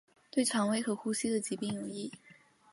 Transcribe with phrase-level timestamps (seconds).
[0.31, 2.11] 对于胃肠和呼吸的疾病有益。